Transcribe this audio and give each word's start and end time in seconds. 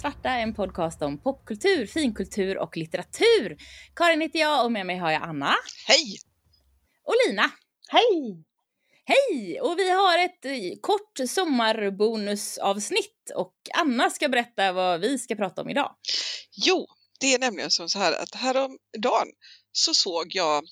svarta, 0.00 0.28
en 0.28 0.54
podcast 0.54 1.02
om 1.02 1.18
popkultur, 1.18 1.86
finkultur 1.86 2.58
och 2.58 2.76
litteratur. 2.76 3.56
Karin 3.94 4.20
heter 4.20 4.38
jag 4.38 4.64
och 4.64 4.72
med 4.72 4.86
mig 4.86 4.96
har 4.96 5.10
jag 5.10 5.22
Anna. 5.22 5.54
Hej! 5.86 6.18
Och 7.04 7.14
Lina. 7.26 7.50
Hej! 7.88 8.44
Hej! 9.04 9.60
Och 9.60 9.78
vi 9.78 9.90
har 9.90 10.18
ett 10.18 10.44
eh, 10.44 10.80
kort 10.80 11.28
sommarbonusavsnitt 11.28 13.30
och 13.34 13.54
Anna 13.74 14.10
ska 14.10 14.28
berätta 14.28 14.72
vad 14.72 15.00
vi 15.00 15.18
ska 15.18 15.34
prata 15.34 15.62
om 15.62 15.70
idag. 15.70 15.94
Jo, 16.52 16.86
det 17.20 17.34
är 17.34 17.38
nämligen 17.38 17.70
som 17.70 17.88
så 17.88 17.98
här 17.98 18.22
att 18.22 18.34
häromdagen 18.34 19.28
så 19.72 19.94
såg 19.94 20.26
jag 20.30 20.64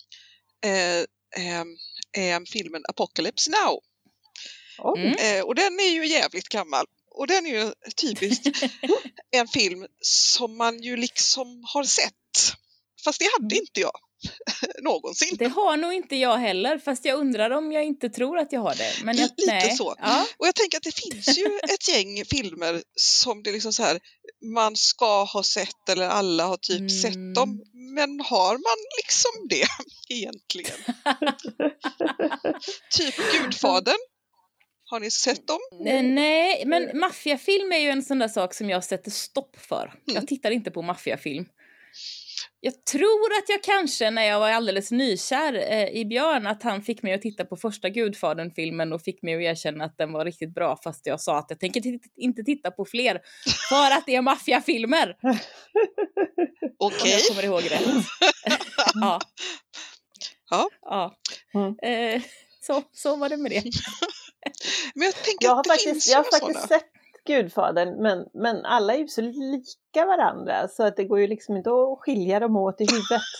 eh, 0.64 0.98
eh, 1.44 1.60
eh, 2.18 2.40
filmen 2.52 2.82
Apocalypse 2.88 3.50
Now. 3.50 3.80
Mm. 4.96 5.12
Eh, 5.12 5.44
och 5.44 5.54
den 5.54 5.80
är 5.80 5.90
ju 5.90 6.06
jävligt 6.06 6.48
gammal. 6.48 6.86
Och 7.18 7.26
den 7.26 7.46
är 7.46 7.50
ju 7.50 7.72
typiskt 7.96 8.46
en 9.36 9.48
film 9.48 9.86
som 10.00 10.56
man 10.56 10.82
ju 10.82 10.96
liksom 10.96 11.62
har 11.74 11.84
sett. 11.84 12.12
Fast 13.04 13.18
det 13.18 13.26
hade 13.40 13.56
inte 13.56 13.80
jag 13.80 13.92
någonsin. 14.82 15.36
Det 15.38 15.48
har 15.48 15.76
nog 15.76 15.92
inte 15.92 16.16
jag 16.16 16.36
heller, 16.36 16.78
fast 16.78 17.04
jag 17.04 17.18
undrar 17.18 17.50
om 17.50 17.72
jag 17.72 17.84
inte 17.84 18.08
tror 18.08 18.38
att 18.38 18.52
jag 18.52 18.60
har 18.60 18.74
det. 18.74 18.92
Men 19.04 19.16
jag, 19.16 19.30
Lite 19.36 19.52
nej. 19.52 19.76
så. 19.76 19.94
Ja. 19.98 20.26
Och 20.36 20.46
jag 20.46 20.54
tänker 20.54 20.76
att 20.78 20.82
det 20.82 20.96
finns 21.00 21.38
ju 21.38 21.58
ett 21.74 21.88
gäng 21.88 22.24
filmer 22.24 22.82
som 22.94 23.42
det 23.42 23.52
liksom 23.52 23.72
så 23.72 23.82
här, 23.82 24.00
man 24.54 24.76
ska 24.76 25.24
ha 25.24 25.42
sett 25.42 25.88
eller 25.88 26.08
alla 26.08 26.44
har 26.46 26.56
typ 26.56 26.78
Mm. 26.78 26.88
sett 26.90 27.34
dem. 27.34 27.62
Men 27.94 28.20
har 28.20 28.52
man 28.52 28.76
liksom 28.96 29.48
det 29.48 29.66
egentligen? 30.14 30.78
typ 32.90 33.14
Gudfadern. 33.32 33.98
Har 34.90 35.00
ni 35.00 35.10
sett 35.10 35.46
dem? 35.46 35.58
Nej, 35.80 36.02
Nej, 36.02 36.62
men 36.66 36.98
maffiafilm 36.98 37.72
är 37.72 37.78
ju 37.78 37.88
en 37.88 38.02
sån 38.02 38.18
där 38.18 38.28
sak 38.28 38.54
som 38.54 38.70
jag 38.70 38.84
sätter 38.84 39.10
stopp 39.10 39.56
för. 39.56 39.82
Mm. 39.82 39.94
Jag 40.04 40.26
tittar 40.26 40.50
inte 40.50 40.70
på 40.70 40.82
maffiafilm. 40.82 41.46
Jag 42.60 42.84
tror 42.84 43.32
att 43.38 43.48
jag 43.48 43.62
kanske, 43.62 44.10
när 44.10 44.22
jag 44.22 44.40
var 44.40 44.50
alldeles 44.50 44.90
nykär 44.90 45.54
eh, 45.54 45.88
i 45.88 46.04
Björn, 46.04 46.46
att 46.46 46.62
han 46.62 46.82
fick 46.82 47.02
mig 47.02 47.14
att 47.14 47.22
titta 47.22 47.44
på 47.44 47.56
första 47.56 47.88
Gudfadern-filmen 47.88 48.92
och 48.92 49.02
fick 49.02 49.22
mig 49.22 49.34
att 49.34 49.40
erkänna 49.40 49.84
att 49.84 49.98
den 49.98 50.12
var 50.12 50.24
riktigt 50.24 50.54
bra, 50.54 50.78
fast 50.84 51.06
jag 51.06 51.20
sa 51.20 51.38
att 51.38 51.46
jag 51.48 51.60
tänker 51.60 51.98
inte 52.16 52.42
titta 52.42 52.70
på 52.70 52.84
fler, 52.84 53.20
för 53.68 53.90
att 53.96 54.06
det 54.06 54.14
är 54.14 54.22
maffiafilmer. 54.22 55.16
Om 55.22 55.36
Okej. 56.78 57.10
jag 57.10 57.26
kommer 57.28 57.44
ihåg 57.44 57.70
rätt. 57.70 57.82
ja. 58.94 59.20
Ja. 60.50 60.68
ja. 60.82 61.14
Mm. 61.54 61.76
Eh, 61.82 62.22
så, 62.60 62.82
så 62.92 63.16
var 63.16 63.28
det 63.28 63.36
med 63.36 63.50
det. 63.50 63.62
Men 64.94 65.04
jag 65.04 65.14
tänker 65.14 65.46
Jag 65.46 65.50
har 65.50 65.58
att 65.60 65.64
det 65.64 65.70
faktiskt, 65.70 65.88
finns 65.88 66.08
jag 66.08 66.18
har 66.18 66.24
faktiskt 66.24 66.60
sådana. 66.60 66.66
sett 66.66 66.90
Gudfadern, 67.26 68.02
men, 68.02 68.26
men 68.34 68.64
alla 68.64 68.94
är 68.94 68.98
ju 68.98 69.08
så 69.08 69.20
lika 69.20 70.06
varandra 70.06 70.68
så 70.68 70.82
att 70.82 70.96
det 70.96 71.04
går 71.04 71.20
ju 71.20 71.26
liksom 71.26 71.56
inte 71.56 71.70
att 71.70 71.98
skilja 71.98 72.40
dem 72.40 72.56
åt 72.56 72.80
i 72.80 72.84
huvudet. 72.84 73.22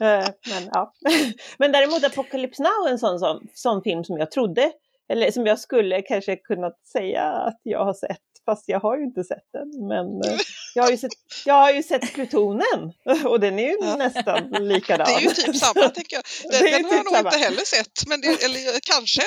Eh, 0.00 0.28
men, 0.50 0.70
ja. 0.72 0.92
men 1.58 1.72
däremot 1.72 2.04
Apocalypse 2.04 2.62
Now 2.62 2.86
är 2.86 2.90
en 2.90 2.98
sån, 2.98 3.18
sån, 3.18 3.48
sån 3.54 3.82
film 3.82 4.04
som 4.04 4.18
jag 4.18 4.30
trodde, 4.30 4.72
eller 5.08 5.30
som 5.30 5.46
jag 5.46 5.58
skulle 5.58 6.02
kanske 6.02 6.36
kunnat 6.36 6.86
säga 6.86 7.22
att 7.22 7.60
jag 7.62 7.84
har 7.84 7.94
sett, 7.94 8.18
fast 8.44 8.68
jag 8.68 8.80
har 8.80 8.96
ju 8.96 9.04
inte 9.04 9.24
sett 9.24 9.52
den. 9.52 9.86
Men 9.88 10.06
eh, 10.06 10.38
jag 10.74 10.82
har 10.82 10.90
ju 10.90 10.96
sett, 10.98 11.12
jag 11.44 11.54
har 11.54 11.70
ju 11.72 11.82
sett 11.82 12.12
Plutonen 12.14 12.92
och 13.24 13.40
den 13.40 13.58
är 13.58 13.68
ju 13.68 13.76
Ja. 13.80 13.96
nästan 13.96 14.50
likadan. 14.68 15.06
Det 15.10 15.14
är 15.14 15.20
ju 15.20 15.28
typ 15.30 15.56
samma, 15.56 15.88
tänker 15.88 16.16
jag. 16.16 16.24
Den, 16.52 16.60
den 16.72 16.72
har 16.72 16.80
jag 16.80 16.90
typ 16.90 17.04
nog 17.04 17.14
samma. 17.16 17.28
inte 17.28 17.38
heller 17.38 17.64
sett, 17.64 18.06
men 18.06 18.20
det, 18.20 18.26
eller 18.44 18.80
kanske, 18.80 19.22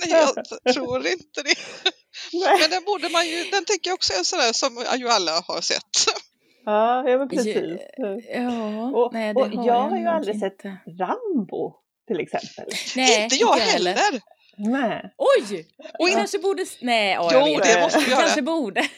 men 0.00 0.10
jag 0.10 0.74
tror 0.74 1.06
inte 1.06 1.42
det. 1.42 1.54
Nej. 2.32 2.58
Men 2.60 2.70
den 2.70 2.84
borde 2.84 3.08
man 3.08 3.26
ju, 3.28 3.44
den 3.44 3.64
tänker 3.64 3.90
jag 3.90 3.94
också 3.94 4.12
är 4.12 4.22
sådär 4.24 4.52
som 4.52 4.84
ju 4.98 5.08
alla 5.08 5.32
har 5.48 5.60
sett. 5.60 5.82
Ja, 6.64 7.08
ja 7.10 7.18
men 7.18 7.28
precis. 7.28 7.56
Ja, 8.28 8.90
Och- 8.94 9.12
nej, 9.12 9.34
det 9.34 9.40
och 9.40 9.48
har 9.50 9.66
jag 9.66 9.80
har 9.90 9.98
ju 9.98 10.06
aldrig 10.06 10.34
inte. 10.34 10.46
sett 10.50 10.64
Rambo 11.00 11.74
till 12.08 12.20
exempel. 12.20 12.64
Nej, 12.96 13.22
inte 13.22 13.36
jag 13.36 13.58
jag 13.58 13.64
heller. 13.64 13.98
Nej. 14.58 15.14
Oj! 15.18 15.66
Och 15.98 16.06
Vi 16.06 16.10
in- 16.10 16.16
kanske 16.16 16.38
borde... 16.38 16.64
Nej, 16.80 17.12
ja, 17.12 17.30
Jo, 17.32 17.38
jag 17.38 17.58
vet. 17.58 17.74
det 17.74 17.80
måste 17.80 17.98
vi 17.98 18.10
göra. 18.10 18.20
kanske 18.20 18.42
borde. 18.42 18.88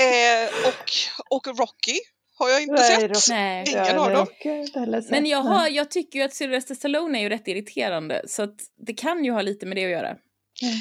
Eh, 0.00 0.68
och, 0.68 0.90
och 1.36 1.58
Rocky 1.58 1.98
har 2.38 2.48
jag 2.48 2.62
inte 2.62 2.82
sett. 2.82 3.02
Rocky. 3.02 3.20
Nej. 3.30 3.64
Ingen 3.68 3.98
av 3.98 4.06
men 4.06 4.14
dem. 4.14 4.26
jag 4.44 5.10
Men 5.10 5.26
jag, 5.26 5.38
har, 5.42 5.68
jag 5.68 5.90
tycker 5.90 6.18
ju 6.18 6.24
att 6.24 6.34
Sylvester 6.34 6.74
Stallone 6.74 7.18
är 7.18 7.22
ju 7.22 7.28
rätt 7.28 7.48
irriterande, 7.48 8.22
så 8.28 8.42
att 8.42 8.54
det 8.86 8.94
kan 8.94 9.24
ju 9.24 9.32
ha 9.32 9.42
lite 9.42 9.66
med 9.66 9.76
det 9.76 9.84
att 9.84 9.90
göra. 9.90 10.16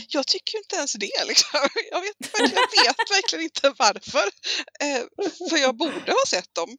Jag 0.10 0.28
tycker 0.28 0.58
inte 0.58 0.76
ens 0.76 0.94
det. 0.94 1.26
Liksom. 1.28 1.60
Jag, 1.92 2.02
vet, 2.02 2.34
verkligen- 2.34 2.60
jag 2.86 2.92
vet 2.98 3.12
verkligen 3.12 3.44
inte 3.44 3.74
varför. 3.78 4.28
Eh, 4.82 5.04
för 5.50 5.58
jag 5.58 5.76
borde 5.76 6.12
ha 6.12 6.26
sett 6.28 6.56
dem. 6.56 6.78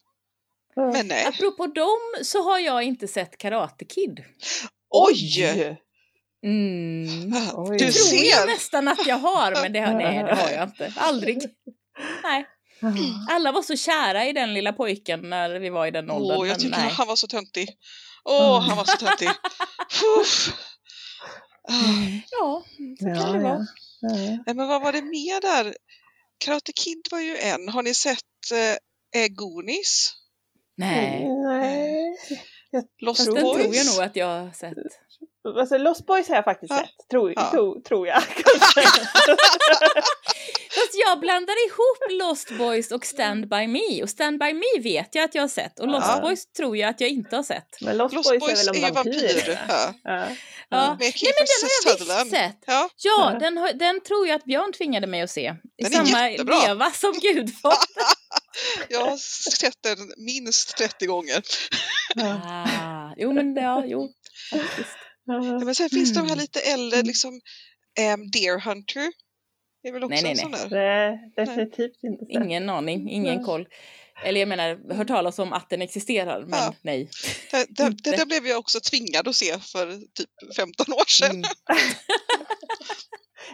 Men 0.93 1.07
nej. 1.09 1.25
Apropå 1.27 1.67
dem 1.67 1.99
så 2.23 2.43
har 2.43 2.59
jag 2.59 2.83
inte 2.83 3.09
sett 3.09 3.39
Karate 3.39 3.85
Kid. 3.85 4.25
Oj! 4.91 5.79
Mm. 6.45 7.31
Du 7.79 7.79
Tror 7.79 8.25
jag 8.25 8.39
ser! 8.41 8.47
nästan 8.47 8.89
att 8.89 9.07
jag 9.07 9.17
har, 9.17 9.53
men 9.63 9.73
det 9.73 9.81
har, 9.81 9.95
nej, 9.95 10.25
det 10.25 10.35
har 10.35 10.51
jag 10.51 10.63
inte. 10.69 10.93
Aldrig. 10.97 11.39
Nej. 12.23 12.47
Alla 13.31 13.53
var 13.53 13.63
så 13.63 13.77
kära 13.77 14.27
i 14.27 14.33
den 14.33 14.55
lilla 14.55 14.73
pojken 14.73 15.31
när 15.31 15.59
vi 15.59 15.71
var 15.71 15.87
i 15.87 15.91
den 15.91 16.11
åldern. 16.11 16.39
Åh, 16.41 16.49
jag 16.49 16.59
tycker 16.61 16.79
nej. 16.79 16.91
han 16.91 17.07
var 17.09 17.17
så 17.17 17.27
töntig. 17.27 17.69
Åh, 18.25 18.61
han 18.61 18.77
var 18.77 18.85
så 18.85 18.97
töntig. 18.97 19.29
Uff. 20.21 20.49
Ah. 21.69 21.73
Ja, 22.31 22.65
så 22.99 23.05
kan 23.05 23.15
Ja, 23.15 23.33
det 23.33 23.39
vara. 23.39 23.53
ja. 23.53 23.67
Ja. 24.01 24.09
Nej, 24.47 24.55
men 24.55 24.69
vad 24.69 24.83
var 24.83 24.93
det 24.93 25.03
mer 25.03 25.41
där? 25.41 25.75
Karate 26.45 26.73
Kid 26.73 27.09
var 27.11 27.21
ju 27.21 27.37
en. 27.37 27.69
Har 27.69 27.83
ni 27.83 27.95
sett 27.95 28.19
eh, 29.15 29.27
Goonies? 29.29 30.13
Nej. 30.77 31.29
Nej. 31.29 32.17
Lost 33.01 33.19
Fast 33.19 33.35
den 33.35 33.45
Boys? 33.45 33.63
tror 33.63 33.75
jag 33.75 33.87
nog 33.87 34.03
att 34.05 34.17
jag 34.17 34.27
har 34.27 34.51
sett. 34.53 34.75
Alltså, 35.59 35.79
Lost 35.79 36.07
Boys 36.07 36.29
har 36.29 36.35
jag 36.37 36.45
faktiskt 36.45 36.71
Ja. 36.73 36.79
sett, 36.79 37.09
tror, 37.11 37.33
Ja. 37.37 37.51
tror, 37.51 37.81
tror 37.81 38.07
jag. 38.07 38.23
Fast 40.75 40.95
jag 41.07 41.21
blandar 41.21 41.67
ihop 41.67 42.21
Lost 42.21 42.51
Boys 42.59 42.93
och 42.93 43.07
Stand 43.07 43.49
By 43.49 43.67
Me. 43.67 44.03
Och 44.03 44.11
Stand 44.11 44.39
By 44.39 44.53
Me 44.53 44.81
vet 44.83 45.15
jag 45.15 45.25
att 45.25 45.35
jag 45.35 45.43
har 45.43 45.49
sett. 45.49 45.81
Och 45.81 45.89
Lost 45.89 46.07
Ja. 46.09 46.21
Boys 46.21 46.47
tror 46.53 46.77
jag 46.77 46.91
att 46.91 47.01
jag 47.01 47.11
inte 47.11 47.37
har 47.37 47.43
sett. 47.43 47.67
Men 47.81 47.97
Lost, 47.97 48.15
Lost 48.15 48.29
Boys, 48.31 48.41
Boys 48.41 48.69
är 48.69 48.73
väl 48.73 48.85
om 48.85 48.95
vampyrer? 48.95 49.61
Ja. 49.69 49.95
Ja. 50.05 50.27
Ja. 50.69 50.91
Med 50.91 50.99
Nej 51.01 51.33
men 51.37 51.47
den 51.47 51.69
har 51.71 52.17
jag 52.19 52.25
visst 52.25 52.31
sett. 52.37 52.57
Ja, 52.67 52.89
Ja, 52.97 53.37
den, 53.41 53.57
har, 53.59 53.73
den 53.73 54.01
tror 54.01 54.27
jag 54.29 54.35
att 54.37 54.45
Björn 54.45 54.73
tvingade 54.73 55.07
mig 55.07 55.23
att 55.23 55.31
se. 55.31 55.55
I 55.79 55.83
Den 55.85 55.93
är 55.93 56.05
samma 56.07 56.29
leva 56.29 56.91
som 56.91 57.13
Gudfadern. 57.13 57.79
jag 58.89 59.07
har 59.07 59.17
sett 59.57 59.83
den 59.83 60.13
minst 60.17 60.77
30 60.77 61.07
gånger. 61.07 61.43
Ah, 62.17 63.15
jo 63.17 63.33
men 63.33 63.55
ja, 63.57 63.85
jo. 63.87 64.09
Faktiskt. 64.51 64.97
Ja, 65.25 65.41
Men 65.41 65.75
sen 65.75 65.91
finns 65.91 66.13
de 66.15 66.19
här 66.21 66.27
Mm. 66.27 66.39
lite 66.39 66.61
äldre, 66.61 67.03
liksom 67.03 67.35
um, 68.15 68.31
Deer 68.31 68.61
Hunter. 68.61 69.13
Det 69.83 69.89
är 69.89 69.93
väl 69.93 70.05
också 70.05 70.15
Nej, 70.15 70.23
nej, 70.23 70.31
en 70.33 70.39
sån 70.39 70.51
nej. 70.51 70.69
där. 70.71 71.11
Nej, 71.11 71.33
definitivt 71.37 72.03
inte 72.03 72.25
sett. 72.27 72.45
Ingen 72.45 72.69
aning, 72.71 73.11
ingen 73.11 73.37
Nej. 73.37 73.45
koll. 73.45 73.67
Eller 74.25 74.41
jag 74.41 74.49
menar, 74.49 74.95
hört 74.95 75.09
talas 75.09 75.39
om 75.39 75.53
att 75.53 75.71
den 75.71 75.83
existerar, 75.83 76.41
men 76.47 76.59
Ja. 76.59 76.75
nej. 76.83 77.09
Det, 77.51 77.67
det, 77.69 77.91
det 78.05 78.17
där 78.17 78.27
blev 78.27 78.47
jag 78.47 78.59
också 78.59 78.81
tvingad 78.81 79.29
att 79.29 79.37
se 79.37 79.59
för 79.59 79.93
typ 80.15 80.57
15 80.57 80.93
år 80.93 81.09
sedan. 81.09 81.31
Mm. 81.31 81.45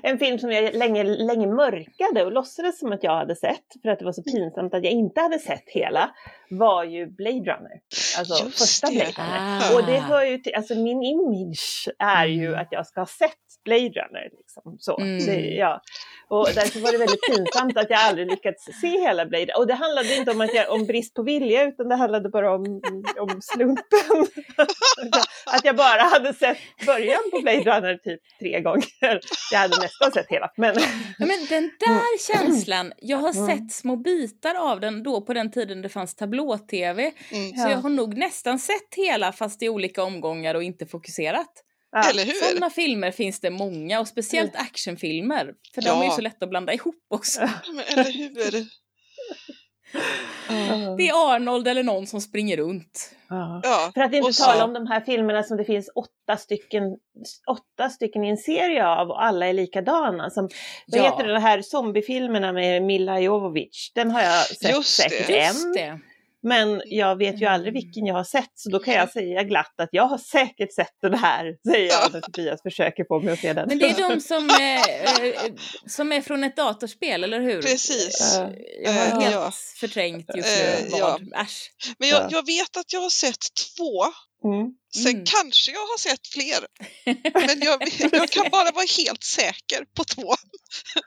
En 0.03 0.19
film 0.19 0.39
som 0.39 0.53
jag 0.53 0.75
länge, 0.75 1.05
länge 1.05 1.47
mörkade 1.47 2.25
och 2.25 2.33
låtsades 2.33 2.79
som 2.79 2.93
att 2.93 3.03
jag 3.03 3.17
hade 3.17 3.37
sett, 3.37 3.65
för 3.83 3.89
att 3.89 3.99
det 3.99 4.05
var 4.05 4.13
så 4.13 4.23
pinsamt 4.23 4.75
att 4.75 4.85
jag 4.85 4.93
inte 4.93 5.21
hade 5.21 5.39
sett 5.39 5.65
hela, 5.67 6.11
var 6.51 6.85
ju 6.85 7.07
Blade 7.07 7.39
Runner. 7.39 7.81
Alltså 8.19 8.45
Just 8.45 8.59
första. 8.59 8.91
Blade 8.91 9.11
Runner. 9.11 9.61
Ah. 9.73 9.75
Och 9.75 9.87
det 9.87 9.99
hör 9.99 10.25
ju 10.25 10.39
till, 10.39 10.55
alltså 10.55 10.75
min 10.75 11.03
image 11.03 11.89
är 11.99 12.27
ju 12.27 12.47
Mm. 12.47 12.61
att 12.61 12.69
jag 12.71 12.87
ska 12.87 13.01
ha 13.01 13.07
sett 13.07 13.33
Blade 13.65 13.89
Runner. 13.89 14.29
Liksom, 14.39 14.77
så. 14.79 14.99
Mm. 15.01 15.27
Det, 15.27 15.41
ja. 15.41 15.81
Och 16.29 16.49
därför 16.55 16.81
var 16.81 16.93
det 16.93 16.99
väldigt 16.99 17.23
pinsamt 17.31 17.77
att 17.77 17.91
jag 17.91 18.01
aldrig 18.01 18.31
lyckats 18.31 18.65
se 18.81 18.89
hela 18.89 19.27
Blade 19.27 19.53
Och 19.55 19.67
det 19.67 19.75
handlade 19.75 20.17
inte 20.17 20.31
om, 20.31 20.41
att 20.41 20.55
jag, 20.55 20.71
om 20.73 20.87
brist 20.87 21.15
på 21.15 21.23
vilja 21.23 21.65
utan 21.65 21.89
det 21.89 21.95
handlade 21.95 22.29
bara 22.29 22.55
om, 22.55 22.81
om 23.21 23.41
slumpen. 23.43 24.27
att 25.47 25.65
jag 25.65 25.77
bara 25.77 26.03
hade 26.03 26.35
sett 26.35 26.59
början 26.87 27.19
på 27.31 27.41
Blade 27.41 27.61
Runner 27.61 27.95
typ 27.97 28.21
tre 28.41 28.61
gånger. 28.61 29.21
Jag 29.53 29.59
hade 29.59 29.77
nästan 29.83 30.13
sett 30.13 30.27
hela. 30.29 30.51
Men, 30.57 30.75
men 31.19 31.47
den 31.49 31.71
där 31.81 32.33
känslan, 32.33 32.93
jag 32.97 33.17
har 33.19 33.27
Mm. 33.37 33.47
sett 33.57 33.73
små 33.73 33.97
bitar 33.97 34.55
av 34.55 34.81
den 34.81 35.03
då 35.03 35.21
på 35.21 35.35
den 35.35 35.51
tiden 35.51 35.83
det 35.83 35.89
fanns 35.89 36.15
tablå-tv. 36.15 37.13
Mm. 37.33 37.57
Så 37.57 37.69
jag 37.71 37.77
har 37.79 37.91
nog 37.91 38.06
nästan 38.15 38.59
sett 38.59 38.95
hela 38.97 39.33
fast 39.33 39.63
i 39.63 39.69
olika 39.69 40.03
omgångar 40.03 40.55
och 40.55 40.63
inte 40.63 40.87
fokuserat. 40.87 41.53
ja. 41.93 42.11
Eller 42.11 42.25
hur? 42.25 42.33
Sådana 42.33 42.71
filmer 42.71 43.11
finns 43.11 43.41
det 43.41 43.51
många 43.51 44.01
och 44.01 44.09
speciellt 44.09 44.57
actionfilmer. 44.57 45.53
För 45.75 45.83
de 45.83 45.89
är 45.89 46.03
ju 46.03 46.05
Ja. 46.05 46.11
så 46.11 46.21
lätta 46.21 46.45
att 46.45 46.51
blanda 46.51 46.73
ihop 46.73 47.05
också. 47.11 47.41
Men, 47.73 47.85
eller 47.99 48.13
hur? 48.13 48.67
Det 50.97 51.09
är 51.09 51.35
Arnold 51.35 51.69
eller 51.69 51.83
någon 51.83 52.07
som 52.07 52.21
springer 52.21 52.57
runt. 52.57 53.11
Ja. 53.29 53.61
Ja, 53.63 53.91
För 53.95 54.01
att 54.01 54.13
inte 54.15 54.33
så- 54.33 54.45
tala 54.45 54.65
om 54.65 54.73
de 54.73 54.87
här 54.87 55.01
filmerna 55.01 55.43
som 55.43 55.57
det 55.57 55.65
finns 55.65 55.91
åtta 55.95 56.37
stycken, 56.39 56.83
åtta 57.51 57.91
stycken 57.91 58.25
i 58.25 58.29
en 58.29 58.37
serie 58.37 58.87
av 58.87 59.09
och 59.09 59.25
alla 59.25 59.47
är 59.47 59.53
likadana. 59.53 60.31
Som, 60.31 60.49
vad 60.87 61.01
Ja. 61.01 61.05
heter 61.05 61.25
det, 61.27 61.33
de 61.35 61.41
här 61.43 61.63
zombiefilmerna 61.63 62.53
med 62.53 62.83
Mila 62.83 63.21
Jovovich? 63.21 63.93
Den 63.95 64.11
har 64.11 64.21
jag 64.23 64.47
sett 64.47 64.71
Just 64.77 65.03
det. 65.03 65.11
säkert 65.11 65.31
Just 65.47 65.77
en. 65.77 66.01
Men 66.49 66.83
jag 66.87 67.17
vet 67.19 67.41
ju 67.43 67.47
aldrig 67.47 67.73
vilken 67.75 68.07
jag 68.07 68.15
har 68.15 68.25
sett 68.25 68.51
så 68.55 68.71
då 68.71 68.79
kan 68.79 68.95
jag 68.95 69.11
säga 69.11 69.43
glatt 69.43 69.75
att 69.81 69.89
jag 69.93 70.07
har 70.07 70.19
säkert 70.19 70.75
sett 70.75 70.93
den 71.03 71.15
här, 71.15 71.57
säger 71.73 71.89
jag 71.89 72.13
när 72.13 72.21
Tobias 72.21 72.63
försöker 72.63 73.05
få 73.09 73.21
mig 73.21 73.33
att 73.33 73.39
se 73.39 73.53
den. 73.53 73.69
Men 73.69 73.79
det 73.79 73.91
är 73.91 74.09
de 74.09 74.21
som, 74.21 74.51
eh, 74.51 75.27
eh, 75.27 75.53
som 75.87 76.13
är 76.13 76.21
från 76.21 76.45
ett 76.45 76.57
datorspel, 76.57 77.25
eller 77.25 77.41
hur? 77.41 77.63
Precis. 77.63 78.35
Ja. 78.39 78.51
Jag 78.85 78.93
har 78.93 79.07
Eh, 79.07 79.21
helt 79.21 79.35
ja. 79.35 79.51
förträngt 79.81 80.27
just 80.37 80.49
Eh, 80.63 80.83
nu 80.85 80.89
ja. 80.99 81.19
vad. 81.33 81.43
Äsch. 81.43 81.71
Men 81.99 82.09
jag, 82.09 82.23
Ja. 82.23 82.29
jag 82.31 82.47
vet 82.47 82.77
att 82.77 82.93
jag 82.93 83.01
har 83.01 83.11
sett 83.11 83.39
två, 83.77 84.05
Mm. 84.45 84.71
sen 84.95 85.13
Mm. 85.13 85.25
kanske 85.27 85.73
jag 85.73 85.81
har 85.81 85.99
sett 85.99 86.27
fler. 86.27 86.67
Men 87.47 87.61
jag, 87.61 87.89
jag 88.13 88.31
kan 88.31 88.51
bara 88.51 88.71
vara 88.71 88.87
helt 88.99 89.25
säker 89.25 89.85
på 89.97 90.05
två. 90.05 90.35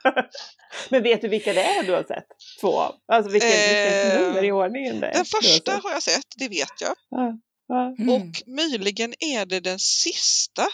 Men 0.88 1.02
vet 1.02 1.20
du 1.20 1.28
vilka 1.28 1.52
det 1.52 1.62
är 1.62 1.82
du 1.82 1.92
har 1.92 2.04
sett? 2.04 2.26
Två 2.60 2.78
av? 2.80 2.94
Alltså 3.12 3.32
vilken, 3.32 3.50
vilken 3.50 4.10
Eh, 4.10 4.20
nummer 4.20 4.44
i 4.44 4.52
ordningen 4.52 5.00
det 5.00 5.06
är? 5.06 5.12
Den 5.12 5.18
har 5.18 5.24
första 5.42 5.72
sett? 5.72 5.82
har 5.84 5.90
jag 5.90 6.02
sett, 6.02 6.26
det 6.36 6.48
vet 6.48 6.80
jag. 6.80 6.94
Ja, 7.10 7.32
ja. 7.68 7.94
Mm. 7.98 8.08
Och 8.14 8.42
möjligen 8.46 9.14
är 9.18 9.46
det 9.46 9.60
den 9.60 9.78
sista 9.78 10.68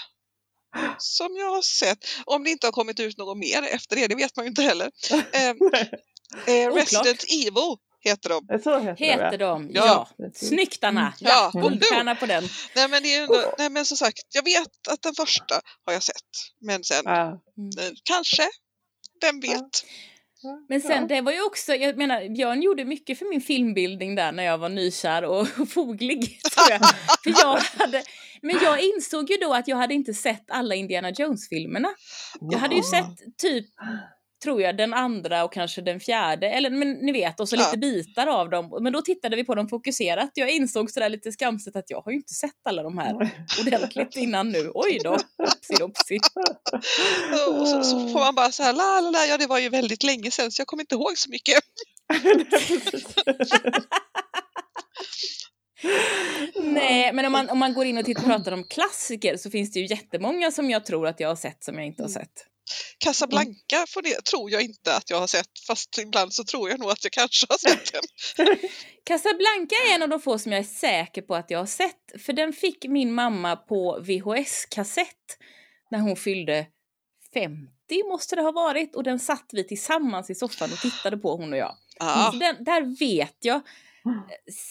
som 0.98 1.36
jag 1.36 1.50
har 1.50 1.62
sett. 1.62 1.98
Om 2.24 2.44
det 2.44 2.50
inte 2.50 2.66
har 2.66 2.72
kommit 2.72 3.00
ut 3.00 3.18
något 3.18 3.38
mer 3.38 3.62
efter 3.62 3.96
det, 3.96 4.06
det 4.06 4.14
vet 4.14 4.36
man 4.36 4.44
ju 4.44 4.48
inte 4.48 4.62
heller. 4.62 4.90
Eh, 5.32 5.50
eh. 6.56 6.74
Resident 6.74 7.24
Evil 7.32 7.76
heter 8.10 8.28
de. 8.28 8.58
Så 8.62 8.78
heter, 8.78 9.04
Heter 9.04 9.38
de? 9.38 9.70
Ja. 9.72 10.08
Ja. 10.16 10.28
Snyggt 10.34 10.84
Anna! 10.84 11.14
Ja, 11.20 11.50
Ja, 11.54 11.60
mm. 11.60 11.68
guldstjärna 11.70 12.14
på 12.14 12.26
den. 12.26 12.44
Nej 12.76 12.88
men, 12.88 13.02
det 13.02 13.14
är 13.14 13.22
ändå, 13.22 13.54
nej 13.58 13.70
men 13.70 13.84
som 13.84 13.96
sagt, 13.96 14.18
jag 14.34 14.44
vet 14.44 14.88
att 14.90 15.02
den 15.02 15.14
första 15.14 15.54
har 15.86 15.92
jag 15.92 16.02
sett. 16.02 16.14
Men 16.60 16.84
sen, 16.84 17.02
Ja. 17.04 17.28
eh, 17.28 17.92
kanske, 18.04 18.42
vem 19.20 19.40
vet? 19.40 19.84
Men 20.68 20.80
sen 20.80 21.02
Ja. 21.02 21.06
det 21.16 21.20
var 21.20 21.32
ju 21.32 21.42
också, 21.42 21.74
jag 21.74 21.96
menar 21.96 22.34
Björn 22.34 22.62
gjorde 22.62 22.84
mycket 22.84 23.18
för 23.18 23.26
min 23.30 23.40
filmbildning 23.40 24.14
där 24.14 24.32
när 24.32 24.42
jag 24.42 24.58
var 24.58 24.68
nykär 24.68 25.24
och 25.24 25.48
foglig. 25.70 26.40
Tror 26.54 26.70
jag. 26.70 26.80
för 27.24 27.30
jag 27.42 27.58
hade, 27.84 28.02
men 28.42 28.58
jag 28.62 28.80
insåg 28.80 29.30
ju 29.30 29.36
då 29.36 29.54
att 29.54 29.68
jag 29.68 29.76
hade 29.76 29.94
inte 29.94 30.14
sett 30.14 30.50
alla 30.50 30.74
Indiana 30.74 31.10
Jones-filmerna. 31.10 31.88
Jag 32.40 32.58
hade 32.58 32.74
ju 32.74 32.82
sett 32.82 33.38
typ, 33.38 33.66
tror 34.46 34.62
jag, 34.62 34.76
den 34.76 34.94
andra 34.94 35.44
och 35.44 35.52
kanske 35.52 35.82
den 35.82 36.00
fjärde, 36.00 36.48
eller 36.50 36.70
men 36.70 36.92
ni 36.92 37.12
vet, 37.12 37.40
och 37.40 37.48
så 37.48 37.56
Ja. 37.56 37.64
lite 37.64 37.78
bitar 37.78 38.26
av 38.26 38.50
dem. 38.50 38.78
Men 38.80 38.92
då 38.92 39.02
tittade 39.02 39.36
vi 39.36 39.44
på 39.44 39.54
dem 39.54 39.68
fokuserat. 39.68 40.30
Jag 40.34 40.50
insåg 40.50 40.90
sådär 40.90 41.08
lite 41.08 41.32
skamset 41.32 41.76
att 41.76 41.90
jag 41.90 42.00
har 42.00 42.10
ju 42.12 42.16
inte 42.16 42.34
sett 42.34 42.50
alla 42.68 42.82
de 42.82 42.98
här 42.98 43.14
ordentligt 43.66 44.16
innan 44.16 44.48
nu. 44.48 44.70
Oj 44.74 44.98
då, 45.04 45.12
opsi 45.38 45.82
opsi. 45.82 46.18
Och 47.58 47.68
så, 47.68 47.82
så 47.82 48.08
får 48.08 48.18
man 48.18 48.34
bara 48.34 48.52
så 48.52 48.62
här, 48.62 48.72
la, 48.72 49.00
la, 49.00 49.10
la, 49.10 49.26
ja 49.26 49.38
det 49.38 49.46
var 49.46 49.58
ju 49.58 49.68
väldigt 49.68 50.02
länge 50.02 50.30
sedan 50.30 50.50
så 50.52 50.60
jag 50.60 50.66
kommer 50.66 50.82
inte 50.82 50.94
ihåg 50.94 51.18
så 51.18 51.30
mycket. 51.30 51.58
Nej, 56.62 57.12
men 57.12 57.26
om 57.26 57.32
man, 57.32 57.50
om 57.50 57.58
man 57.58 57.74
går 57.74 57.84
in 57.86 57.98
och 57.98 58.04
tittar, 58.04 58.22
pratar 58.22 58.52
om 58.52 58.64
klassiker 58.64 59.36
så 59.36 59.50
finns 59.50 59.72
det 59.72 59.80
ju 59.80 59.86
jättemånga 59.86 60.50
som 60.50 60.70
jag 60.70 60.86
tror 60.86 61.06
att 61.06 61.20
jag 61.20 61.28
har 61.28 61.36
sett 61.36 61.64
som 61.64 61.74
jag 61.74 61.86
inte 61.86 62.02
har 62.02 62.08
Mm. 62.08 62.22
sett. 62.22 62.46
Casablanca 62.98 63.86
får 63.88 64.02
det, 64.02 64.24
tror 64.24 64.50
jag 64.50 64.62
inte 64.62 64.96
att 64.96 65.10
jag 65.10 65.20
har 65.20 65.26
sett, 65.26 65.58
fast 65.66 65.98
ibland 65.98 66.34
så 66.34 66.44
tror 66.44 66.70
jag 66.70 66.80
nog 66.80 66.90
att 66.90 67.04
jag 67.04 67.12
kanske 67.12 67.46
har 67.48 67.58
sett 67.58 67.92
den. 67.92 68.46
Casablanca 69.04 69.74
är 69.88 69.94
en 69.94 70.02
av 70.02 70.08
de 70.08 70.20
få 70.20 70.38
som 70.38 70.52
jag 70.52 70.58
är 70.58 70.64
säker 70.64 71.22
på 71.22 71.34
att 71.34 71.50
jag 71.50 71.58
har 71.58 71.66
sett. 71.66 72.22
För 72.26 72.32
den 72.32 72.52
fick 72.52 72.84
min 72.84 73.12
mamma 73.12 73.56
på 73.56 73.98
VHS-kassett 74.00 75.38
när 75.90 75.98
hon 75.98 76.16
fyllde 76.16 76.66
50 77.34 77.68
måste 78.08 78.36
det 78.36 78.42
ha 78.42 78.52
varit. 78.52 78.96
Och 78.96 79.02
den 79.02 79.18
satt 79.18 79.50
vi 79.52 79.64
tillsammans 79.64 80.30
i 80.30 80.34
soffan 80.34 80.72
och 80.72 80.78
tittade 80.78 81.16
på 81.16 81.36
hon 81.36 81.52
och 81.52 81.58
jag. 81.58 81.76
Ja, 81.98 82.28
Så 82.32 82.38
den, 82.38 82.64
där 82.64 82.98
vet 82.98 83.36
jag. 83.40 83.60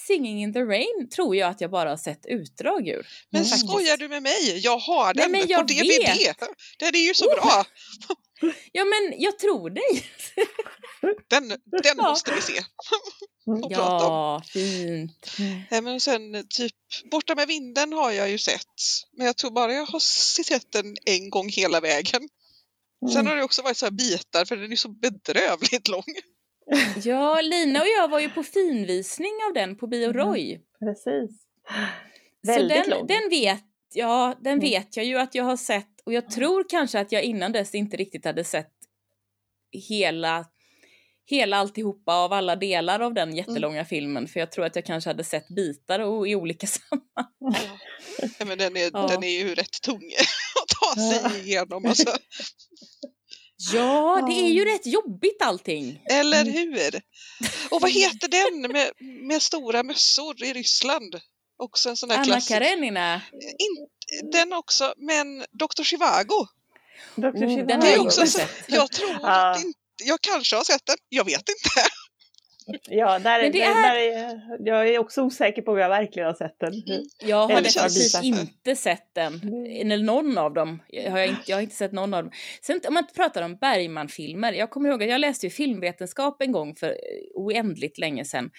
Singing 0.08 0.42
in 0.44 0.54
the 0.54 0.60
rain 0.62 1.10
tror 1.16 1.36
jag 1.36 1.50
att 1.50 1.62
jag 1.62 1.72
bara 1.72 1.90
har 1.90 1.98
sett 1.98 2.26
utdrag 2.26 2.88
ur. 2.88 3.08
men 3.30 3.46
faktiskt. 3.46 3.68
skojar 3.70 3.98
du 3.98 4.08
med 4.08 4.24
mig? 4.24 4.58
Jag 4.64 4.78
har 4.78 5.14
Nej, 5.14 5.28
den 5.30 5.42
på 5.42 5.52
jag 5.52 5.68
DVD. 5.68 6.18
vet. 6.18 6.40
Den 6.80 6.96
är 6.96 7.08
ju 7.08 7.14
så 7.14 7.26
Oh. 7.26 7.36
bra. 7.36 7.66
Ja 8.72 8.86
men 8.86 9.22
jag 9.22 9.40
tror 9.40 9.70
dig. 9.70 10.06
Den, 11.30 11.48
den 11.48 11.58
Ja. 11.84 11.94
måste 12.10 12.34
vi 12.36 12.42
se 12.42 12.62
och 13.64 13.72
prata 13.72 14.06
om. 14.06 14.12
Ja, 14.14 14.42
fint. 14.48 15.36
Nej, 15.72 15.82
men 15.82 16.00
sen 16.02 16.48
typ 16.50 16.74
Borta 17.12 17.36
med 17.36 17.48
vinden 17.48 17.94
har 17.94 18.12
jag 18.12 18.30
ju 18.30 18.38
sett. 18.38 18.62
Men 19.18 19.26
jag 19.28 19.38
tror 19.38 19.52
bara 19.52 19.74
jag 19.74 19.86
har 19.86 20.00
sett 20.44 20.72
den 20.72 20.96
en 21.06 21.30
gång 21.30 21.50
hela 21.50 21.80
vägen. 21.80 22.30
Sen 23.12 23.20
Mm. 23.22 23.28
har 23.28 23.36
det 23.36 23.44
också 23.44 23.62
varit 23.62 23.78
så 23.78 23.86
här 23.86 23.92
bitar 23.92 24.46
för 24.46 24.58
den 24.58 24.72
är 24.72 24.76
så 24.76 24.90
bedrövligt 24.90 25.88
lång. 25.88 26.04
Ja, 27.04 27.42
Lina 27.42 27.80
och 27.82 27.88
jag 27.98 28.08
var 28.08 28.20
ju 28.20 28.30
på 28.30 28.44
finvisning 28.44 29.32
av 29.48 29.54
den 29.54 29.76
på 29.78 29.88
Bio 29.88 30.04
Mm. 30.10 30.18
Roy. 30.18 30.62
Precis. 30.80 31.42
Så 32.46 32.52
Väldigt 32.52 32.78
den, 32.84 32.90
lång. 32.90 33.08
den 33.08 33.30
vet 33.30 33.64
Ja, 33.94 34.36
den 34.42 34.54
Mm. 34.54 34.60
vet 34.64 34.98
jag 34.98 35.06
ju 35.06 35.18
att 35.20 35.36
jag 35.36 35.44
har 35.44 35.58
sett 35.58 36.02
och 36.06 36.14
jag 36.14 36.32
tror 36.32 36.66
kanske 36.70 37.00
att 37.00 37.12
jag 37.12 37.24
innan 37.24 37.52
dess 37.52 37.76
inte 37.76 37.98
riktigt 37.98 38.26
hade 38.26 38.44
sett 38.44 38.72
hela 39.90 40.46
hela 41.28 41.58
alltihopa 41.58 42.14
av 42.14 42.34
alla 42.34 42.56
delar 42.56 43.00
av 43.00 43.14
den 43.14 43.36
jättelånga 43.36 43.86
filmen 43.86 44.28
för 44.28 44.40
jag 44.40 44.52
tror 44.52 44.66
att 44.66 44.76
jag 44.76 44.86
kanske 44.86 45.10
hade 45.10 45.24
sett 45.24 45.48
bitar 45.48 46.00
och, 46.00 46.28
i 46.28 46.36
olika 46.36 46.68
sammanhang. 46.68 47.70
Ja, 48.40 48.46
men 48.46 48.58
den, 48.58 48.78
är, 48.78 48.90
Ja. 48.94 49.08
den 49.08 49.24
är 49.24 49.40
ju 49.40 49.56
rätt 49.56 49.82
tung 49.82 50.02
att 50.64 50.68
ta 50.96 51.02
sig 51.02 51.40
igenom. 51.42 51.86
Alltså. 51.90 52.10
Ja, 53.74 54.24
det 54.28 54.34
är 54.34 54.50
ju 54.50 54.66
rätt 54.66 54.86
jobbigt 54.86 55.42
allting. 55.42 56.02
Eller 56.12 56.42
Mm. 56.42 56.54
hur? 56.54 57.02
Och 57.70 57.82
vad 57.82 57.92
heter 57.92 58.28
den 58.28 58.72
med, 58.72 58.92
med 59.28 59.42
stora 59.42 59.84
mössor 59.84 60.44
i 60.44 60.54
Ryssland? 60.54 61.16
Också 61.58 61.90
en 61.90 61.98
sån 61.98 62.10
där 62.10 62.18
Anna. 62.18 62.42
Karenina. 62.42 63.22
In, 63.58 63.88
den 64.32 64.54
också, 64.54 64.94
men 64.98 65.40
Dr. 65.40 65.84
Chivago. 65.84 66.48
Dr. 67.16 67.26
Mm, 67.28 67.40
Zhivago. 67.50 67.66
den 67.68 67.80
Det 67.80 67.94
är 67.94 68.00
också 68.02 68.28
så, 68.28 68.40
jag 68.68 68.92
tror 68.92 69.10
Ja. 69.22 69.58
inte, 69.58 69.80
jag 70.04 70.22
kanske 70.22 70.56
har 70.56 70.64
sett 70.64 70.86
den, 70.86 70.98
jag 71.10 71.24
vet 71.26 71.50
inte. 71.50 71.90
Ja, 72.90 73.20
där, 73.20 73.42
Men 73.42 73.52
det 73.52 73.60
där, 73.60 73.70
är- 73.70 73.82
där 73.84 73.96
är, 73.96 74.58
jag 74.66 74.90
är 74.90 75.00
också 75.00 75.22
osäker 75.22 75.62
på 75.62 75.72
om 75.72 75.78
jag 75.78 75.90
verkligen 75.90 76.28
har 76.28 76.34
sett 76.34 76.60
den. 76.60 76.74
Jag 77.22 77.48
har 77.48 77.62
definitivt 77.62 78.24
inte 78.24 78.76
sett 78.76 79.10
den. 79.16 79.34
Mm. 79.44 79.92
Eller 79.92 80.04
någon 80.06 80.38
av 80.38 80.54
dem. 80.54 80.82
Jag 80.88 81.12
har, 81.12 81.20
inte, 81.20 81.42
jag 81.46 81.58
har 81.58 81.62
inte 81.62 81.76
sett 81.76 81.92
någon 81.92 82.14
av 82.14 82.24
dem. 82.24 82.32
Sen 82.62 82.80
om 82.88 82.94
man 82.94 83.04
pratar 83.16 83.42
om 83.42 83.56
Bergman-filmer. 83.58 84.54
Jag 84.54 84.70
kommer 84.70 84.90
ihåg 84.90 85.04
att 85.04 85.10
jag 85.10 85.22
läste 85.22 85.46
ju 85.46 85.50
filmvetenskap 85.50 86.42
en 86.42 86.52
gång 86.52 86.76
för 86.76 86.96
oändligt 87.36 87.98
länge 87.98 88.26
sedan. 88.26 88.50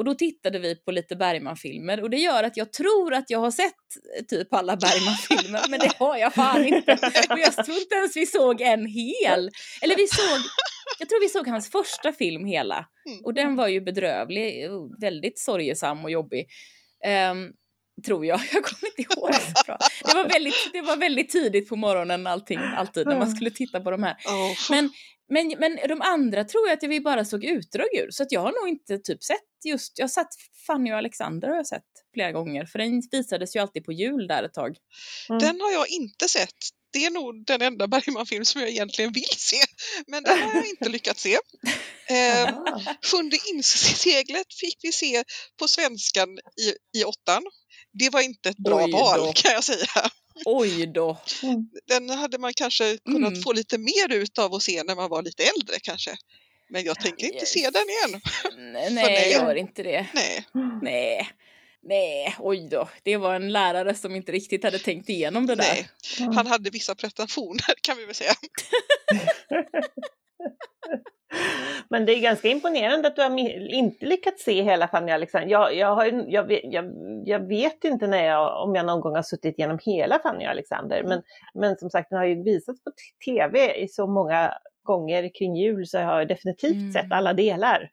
Och 0.00 0.04
då 0.04 0.14
tittade 0.14 0.58
vi 0.58 0.76
på 0.76 0.90
lite 0.90 1.16
Bergman-filmer 1.16 2.02
och 2.02 2.10
det 2.10 2.16
gör 2.16 2.42
att 2.42 2.56
jag 2.56 2.72
tror 2.72 3.14
att 3.14 3.30
jag 3.30 3.38
har 3.38 3.50
sett 3.50 3.74
eh, 4.18 4.24
typ 4.24 4.54
alla 4.54 4.76
Bergman-filmer 4.76 5.60
men 5.68 5.80
det 5.80 5.92
har 5.98 6.16
jag 6.16 6.34
fan 6.34 6.66
inte. 6.66 6.92
Och 7.30 7.38
jag 7.38 7.64
tror 7.64 7.78
inte 7.78 7.94
ens 7.94 8.16
vi 8.16 8.26
såg 8.26 8.60
en 8.60 8.86
hel. 8.86 9.50
Eller 9.82 9.96
vi 9.96 10.06
såg, 10.06 10.38
jag 10.98 11.08
tror 11.08 11.20
vi 11.20 11.28
såg 11.28 11.48
hans 11.48 11.70
första 11.70 12.12
film 12.12 12.44
hela. 12.44 12.86
Mm. 13.06 13.24
Och 13.24 13.34
den 13.34 13.56
var 13.56 13.68
ju 13.68 13.80
bedrövlig, 13.80 14.68
väldigt 15.00 15.38
sorgesam 15.38 16.04
och 16.04 16.10
jobbig. 16.10 16.46
Ehm, 17.04 17.52
tror 18.02 18.26
jag, 18.26 18.40
jag 18.52 18.64
kommer 18.64 18.98
inte 18.98 19.02
ihåg 19.02 19.34
så 19.34 19.62
bra. 19.66 19.78
Det 20.04 20.14
var 20.14 20.28
väldigt, 20.28 20.70
det 20.72 20.80
var 20.80 20.96
väldigt 20.96 21.30
tidigt 21.30 21.68
på 21.68 21.76
morgonen 21.76 22.26
allting, 22.26 22.58
alltid 22.58 23.06
när 23.06 23.18
man 23.18 23.30
skulle 23.30 23.50
titta 23.50 23.80
på 23.80 23.90
de 23.90 24.02
här. 24.02 24.16
Oh. 24.26 24.70
Men, 24.70 24.90
men, 25.28 25.54
men 25.58 25.78
de 25.88 26.00
andra 26.00 26.44
tror 26.44 26.68
jag 26.68 26.76
att 26.76 26.90
vi 26.90 27.00
bara 27.00 27.24
såg 27.24 27.44
utdrag 27.44 27.86
ur, 27.94 28.10
så 28.10 28.22
att 28.22 28.32
jag 28.32 28.40
har 28.40 28.52
nog 28.60 28.68
inte 28.68 28.98
typ 28.98 29.22
sett 29.22 29.38
just, 29.64 29.98
jag 29.98 30.04
har 30.04 30.08
sett 30.08 30.28
Fanny 30.66 30.92
och 30.92 30.96
Alexander 30.96 31.48
har 31.48 31.56
jag 31.56 31.66
sett 31.66 31.84
flera 32.14 32.32
gånger, 32.32 32.66
för 32.66 32.78
den 32.78 33.02
visades 33.10 33.56
ju 33.56 33.60
alltid 33.60 33.84
på 33.84 33.92
jul 33.92 34.26
där 34.26 34.42
ett 34.42 34.54
tag. 34.54 34.76
Mm. 35.28 35.38
Den 35.38 35.60
har 35.60 35.72
jag 35.72 35.88
inte 35.88 36.28
sett. 36.28 36.54
Det 36.92 37.06
är 37.06 37.10
nog 37.10 37.46
den 37.46 37.62
enda 37.62 37.88
Bergman-film 37.88 38.44
som 38.44 38.60
jag 38.60 38.70
egentligen 38.70 39.12
vill 39.12 39.36
se, 39.36 39.56
men 40.06 40.22
den 40.22 40.38
har 40.38 40.54
jag 40.54 40.66
inte 40.66 40.88
lyckats 40.88 41.22
se. 41.22 41.38
Eh. 42.10 42.54
Sjunde 43.10 43.38
inseglet 43.52 44.54
fick 44.60 44.78
vi 44.82 44.92
se 44.92 45.24
på 45.58 45.68
svenskan 45.68 46.28
i, 46.38 46.98
i 46.98 47.04
åttan. 47.04 47.42
Det 47.92 48.10
var 48.12 48.20
inte 48.20 48.48
ett 48.48 48.56
bra 48.56 48.86
val 48.86 49.32
kan 49.34 49.52
jag 49.52 49.64
säga. 49.64 50.10
Oj 50.44 50.86
då! 50.86 51.20
Den 51.88 52.10
hade 52.10 52.38
man 52.38 52.52
kanske 52.56 52.98
kunnat 53.04 53.30
Mm. 53.32 53.42
få 53.42 53.52
lite 53.52 53.78
mer 53.78 54.12
ut 54.12 54.38
av 54.38 54.54
att 54.54 54.62
se 54.62 54.82
när 54.82 54.94
man 54.94 55.10
var 55.10 55.22
lite 55.22 55.42
äldre 55.42 55.76
kanske. 55.82 56.16
Men 56.70 56.84
jag 56.84 57.00
tänker 57.00 57.26
inte 57.34 57.46
se 57.46 57.70
den 57.70 57.84
igen. 57.88 58.20
Nej, 58.72 58.90
nej. 58.94 59.32
gör 59.32 59.54
inte 59.54 59.82
det. 59.82 60.06
Nej. 60.14 60.46
Nej. 60.82 61.28
Nej, 61.82 62.36
oj 62.38 62.68
då. 62.70 62.88
Det 63.02 63.16
var 63.16 63.34
en 63.34 63.52
lärare 63.52 63.94
som 63.94 64.16
inte 64.16 64.32
riktigt 64.32 64.64
hade 64.64 64.78
tänkt 64.78 65.08
igenom 65.08 65.46
det 65.46 65.54
där. 65.54 65.64
Nej. 66.18 66.28
Han 66.34 66.46
hade 66.46 66.70
vissa 66.70 66.94
pretensioner 66.94 67.74
kan 67.80 67.96
vi 67.96 68.04
väl 68.04 68.14
säga. 68.14 68.32
Men 71.90 72.06
det 72.06 72.12
är 72.12 72.20
ganska 72.20 72.48
imponerande 72.48 73.08
att 73.08 73.16
du 73.16 73.22
har 73.22 73.38
inte 73.74 74.06
lyckats 74.06 74.44
se 74.44 74.62
hela 74.62 74.88
Fanny 74.88 75.12
Alexander. 75.12 75.48
Jag, 75.48 75.74
jag, 75.74 75.94
har, 75.94 76.24
jag, 76.28 76.44
vet, 76.44 76.60
jag, 76.64 76.84
jag 77.24 77.48
vet 77.48 77.84
inte 77.84 78.06
när 78.06 78.24
jag, 78.24 78.64
om 78.64 78.74
jag 78.74 78.86
någon 78.86 79.00
gång 79.00 79.14
har 79.14 79.22
suttit 79.22 79.58
igenom 79.58 79.78
hela 79.82 80.18
Fanny 80.18 80.44
Alexander, 80.44 81.02
men, 81.04 81.22
men 81.54 81.76
som 81.76 81.90
sagt 81.90 82.10
den 82.10 82.18
har 82.18 82.26
ju 82.26 82.42
visats 82.42 82.84
på 82.84 82.90
tv 83.24 83.74
i 83.74 83.88
så 83.88 84.06
många 84.06 84.54
gånger 84.82 85.30
kring 85.34 85.56
jul 85.56 85.86
så 85.86 85.96
jag 85.96 86.06
har 86.06 86.24
definitivt 86.24 86.76
mm. 86.76 86.92
sett 86.92 87.12
alla 87.12 87.32
delar. 87.32 87.90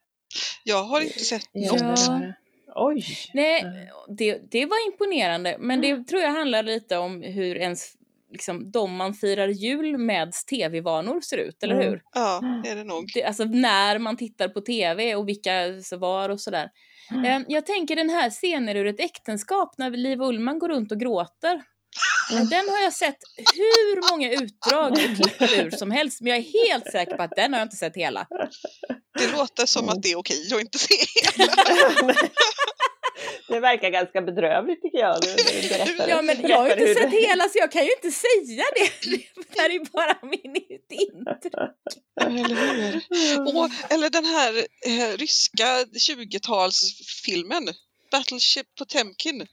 Jag 0.64 0.84
har 0.84 1.02
inte 1.02 1.20
sett 1.20 1.54
något. 1.54 2.00
Ja. 2.08 2.22
Oj! 2.76 3.06
Nej, 3.34 3.66
det, 4.08 4.52
det 4.52 4.66
var 4.66 4.92
imponerande, 4.92 5.56
men 5.60 5.82
det 5.82 6.04
tror 6.08 6.22
jag 6.22 6.32
handlar 6.32 6.64
lite 6.64 6.98
om 6.98 7.22
hur 7.22 7.56
ens 7.56 7.97
liksom, 8.32 8.72
de 8.72 8.96
man 8.96 9.14
firar 9.14 9.48
jul 9.48 9.98
med 9.98 10.34
tv-vanor 10.50 11.22
ser 11.22 11.38
ut, 11.38 11.64
eller 11.64 11.76
mm. 11.76 11.88
hur? 11.88 12.02
Ja, 12.14 12.62
det 12.64 12.70
är 12.70 12.76
det 12.76 12.84
nog. 12.84 13.12
Det, 13.14 13.24
alltså 13.24 13.44
när 13.44 14.00
man 14.00 14.18
tittar 14.18 14.48
på 14.48 14.62
tv 14.62 15.16
och 15.16 15.28
vilka 15.28 15.82
så 15.84 15.98
var 15.98 16.30
och 16.30 16.42
sådär. 16.42 16.70
Mm. 17.12 17.26
Eh, 17.26 17.46
jag 17.48 17.66
tänker 17.66 17.96
den 17.96 18.10
här 18.10 18.30
scenen 18.30 18.78
ur 18.78 18.88
ett 18.88 19.00
äktenskap 19.00 19.78
när 19.78 19.92
Liv 19.92 20.22
Ullman 20.22 20.60
går 20.60 20.70
runt 20.70 20.92
och 20.92 21.00
gråter. 21.00 21.62
Mm. 22.32 22.50
Den 22.50 22.70
har 22.70 22.84
jag 22.84 22.94
sett 22.94 23.18
hur 23.56 24.12
många 24.12 24.32
utdrag 24.32 24.92
och 24.92 24.98
klipp 24.98 25.42
ur 25.42 25.70
som 25.70 25.92
helst, 25.92 26.22
men 26.22 26.30
jag 26.30 26.38
är 26.38 26.70
helt 26.70 26.92
säker 26.92 27.18
på 27.18 27.24
att 27.24 27.36
den 27.36 27.54
har 27.54 27.60
jag 27.60 27.66
inte 27.66 27.76
sett 27.76 27.96
hela. 27.96 28.28
Det 29.20 29.32
låter 29.38 29.66
som 29.66 29.90
att 29.90 30.04
det 30.04 30.12
är 30.12 30.18
okej 30.18 30.54
att 30.54 30.62
inte 30.62 30.80
se 30.80 30.96
hela. 31.24 31.54
Det 33.48 33.60
verkar 33.60 33.90
ganska 33.90 34.22
bedrövligt 34.22 34.82
tycker 34.82 34.98
jag. 34.98 35.22
Du, 35.22 35.28
du 35.62 35.70
berättar, 35.70 36.08
ja, 36.08 36.22
men 36.22 36.42
jag 36.42 36.58
har 36.58 36.70
inte 36.70 36.94
sett 36.94 37.12
det. 37.12 37.28
hela 37.28 37.44
så 37.44 37.58
jag 37.58 37.72
kan 37.72 37.86
ju 37.86 37.92
inte 37.92 38.12
säga 38.12 38.64
det. 38.76 39.10
Det 39.36 39.62
här 39.62 39.70
är 39.70 39.80
bara 39.92 40.18
min 40.22 40.56
intryck. 40.56 41.12
Eller 42.22 42.56
hur? 42.92 43.94
eller 43.94 44.10
den 44.10 44.26
här 44.26 44.54
eh, 44.86 45.18
ryska 45.18 45.84
20-talsfilmen 45.84 47.74
Battleship 48.12 48.76
Potemkin. 48.76 49.48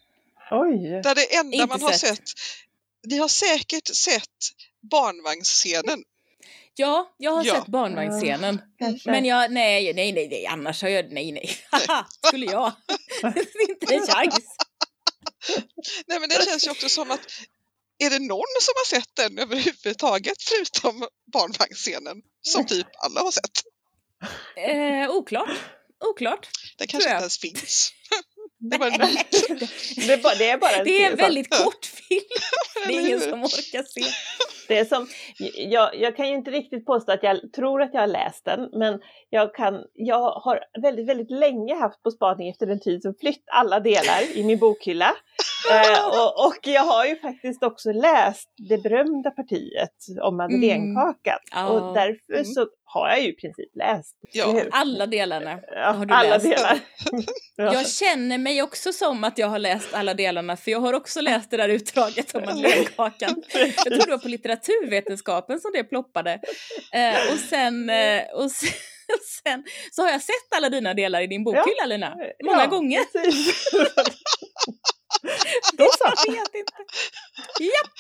Oj! 0.50 1.00
Där 1.04 1.14
det 1.14 1.37
enda 1.37 1.57
inte 1.57 1.66
man 1.66 1.83
har 1.83 1.93
sett. 1.93 2.16
sett. 2.16 2.28
Ni 3.07 3.19
har 3.19 3.28
säkert 3.28 3.87
sett 3.87 4.40
barnvagnsscenen. 4.90 6.04
Ja, 6.76 7.14
jag 7.16 7.31
har 7.31 7.45
ja. 7.45 7.54
sett 7.54 7.66
barnvagnsscenen. 7.66 8.61
Ja, 8.78 8.93
men 9.04 9.25
jag, 9.25 9.52
nej, 9.52 9.95
nej, 9.95 10.12
nej, 10.12 10.28
nej, 10.28 10.47
annars 10.47 10.83
har 10.83 10.88
jag, 10.88 11.12
nej, 11.12 11.33
nej, 11.33 11.57
skulle 12.26 12.47
jag. 12.47 12.73
inte 13.69 13.95
en 13.95 14.07
chans. 14.07 14.57
Nej, 16.07 16.21
men 16.21 16.28
det 16.28 16.45
känns 16.45 16.66
ju 16.66 16.71
också 16.71 16.88
som 16.88 17.11
att 17.11 17.21
är 17.99 18.11
det 18.11 18.19
någon 18.19 18.54
som 18.61 18.73
har 18.76 18.87
sett 18.87 19.16
den 19.16 19.38
överhuvudtaget 19.38 20.43
förutom 20.43 21.09
barnvagnsscenen 21.33 22.23
som 22.43 22.66
typ 22.66 22.87
alla 22.99 23.21
har 23.21 23.31
sett? 23.31 23.62
Eh, 24.57 25.11
oklart. 25.11 25.59
Oklart. 26.04 26.49
Den 26.78 26.88
kanske 26.88 27.11
inte 27.11 27.21
ens 27.21 27.38
finns. 27.38 27.93
Det, 28.71 28.78
det, 30.06 30.12
är 30.12 30.23
bara, 30.23 30.35
det 30.35 30.50
är 30.50 30.59
bara 30.59 30.71
en 30.71 30.85
Det 30.85 31.04
är 31.04 31.11
en 31.11 31.16
väldigt 31.16 31.50
kort 31.64 31.87
film. 31.87 32.21
Det 32.87 32.94
är 32.94 33.00
ingen 33.06 33.21
som 33.21 33.42
orkar 33.42 33.83
se. 33.83 34.04
Det 34.68 34.78
är 34.78 34.85
som, 34.85 35.06
jag, 35.54 35.97
jag 35.97 36.16
kan 36.16 36.28
ju 36.28 36.35
inte 36.35 36.50
riktigt 36.50 36.87
påstå 36.87 37.12
att 37.12 37.23
jag 37.23 37.52
tror 37.52 37.83
att 37.83 37.90
jag 37.94 38.00
har 38.00 38.06
läst 38.06 38.44
den, 38.44 38.68
men 38.73 39.00
jag, 39.30 39.54
kan, 39.54 39.85
jag 39.94 40.30
har 40.30 40.61
väldigt, 40.83 41.09
väldigt 41.09 41.30
länge 41.30 41.75
haft 41.75 42.02
på 42.02 42.11
spaning 42.11 42.49
efter 42.49 42.66
den 42.66 42.80
tid 42.80 43.02
som 43.02 43.14
flytt 43.21 43.44
alla 43.47 43.80
delar 43.80 44.37
i 44.37 44.44
min 44.44 44.59
bokhylla. 44.59 45.14
Eh, 45.71 46.06
och, 46.21 46.47
och, 46.47 46.59
jag 46.62 46.83
har 46.83 47.04
ju 47.04 47.16
faktiskt 47.16 47.62
också 47.62 47.92
läst 47.92 48.49
det 48.68 48.78
berömda 48.78 49.30
partiet 49.30 49.94
om 50.23 50.37
madeleinekakan 50.37 51.38
mm. 51.52 51.66
oh. 51.66 51.71
och 51.71 51.94
därför 51.94 52.33
mm. 52.33 52.44
så 52.44 52.66
har 52.85 53.09
jag 53.09 53.23
ju 53.23 53.28
i 53.28 53.33
princip 53.33 53.76
läst. 53.76 54.16
Ja. 54.33 54.62
Alla 54.71 55.06
delarna 55.06 55.61
ja, 55.75 55.90
har 55.90 56.06
du 56.06 56.14
alla 56.14 56.28
läst. 56.28 56.44
Delar. 56.44 56.78
ja. 57.56 57.64
Jag 57.75 57.88
känner 57.88 58.38
mig 58.38 58.62
också 58.62 58.92
som 58.92 59.25
att 59.25 59.38
jag 59.38 59.47
har 59.47 59.59
läst 59.59 59.94
alla 59.94 60.14
delarna 60.14 60.56
för 60.56 60.71
jag 60.71 60.80
har 60.80 60.92
också 60.92 61.21
läst 61.21 61.50
det 61.50 61.56
där 61.56 61.68
utdraget 61.68 62.35
om 62.35 62.42
madeleinekakan. 62.44 63.42
Jag 63.52 63.76
tror 63.76 64.06
det 64.06 64.11
var 64.11 64.18
på 64.18 64.28
litteraturvetenskapen 64.28 65.61
som 65.61 65.71
det 65.75 65.85
ploppade. 65.85 66.33
Eh, 66.92 67.33
och 67.33 67.38
sen, 67.38 67.90
eh, 67.90 68.23
och 68.35 68.50
sen 68.50 68.71
sen 69.44 69.64
så 69.90 70.02
har 70.02 70.11
jag 70.11 70.23
sett 70.23 70.56
alla 70.56 70.68
dina 70.68 70.94
delar 70.94 71.21
i 71.21 71.26
din 71.26 71.44
bokhylla 71.44 71.75
ja. 71.80 71.87
Lina. 71.87 72.16
Många 72.44 72.61
ja, 72.61 72.66
gånger. 72.66 73.00
Så. 75.99 76.12
Jag 76.26 76.35
vet 76.35 76.54
inte. 76.54 76.73
Japp. 77.61 77.90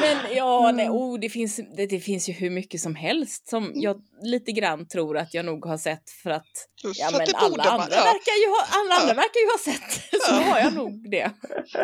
Men 0.00 0.36
ja, 0.36 0.72
nej, 0.74 0.86
mm. 0.86 0.96
oh, 0.96 1.20
det, 1.20 1.28
finns, 1.28 1.60
det, 1.76 1.86
det, 1.86 2.00
finns 2.00 2.28
ju 2.28 2.32
hur 2.32 2.50
mycket 2.50 2.80
som 2.80 2.94
helst 2.94 3.48
som 3.48 3.64
mm. 3.64 3.80
jag 3.80 3.96
lite 4.22 4.52
grann 4.52 4.88
tror 4.88 5.18
att 5.18 5.34
jag 5.34 5.44
nog 5.44 5.66
har 5.66 5.78
sett 5.78 6.10
för 6.22 6.30
att 6.30 6.48
ja, 6.82 7.10
men 7.10 7.20
alla, 7.34 7.64
andra 7.64 7.96
ja. 7.96 8.04
verkar 8.04 8.40
ju 8.42 8.48
ha, 8.48 8.66
alla 8.70 8.94
andra 8.94 9.14
verkar 9.14 9.40
ju 9.40 9.46
ha 9.46 9.58
sett. 9.58 10.22
Så 10.26 10.32
har 10.32 10.58
jag 10.58 10.74
nog 10.74 11.10
det. 11.10 11.30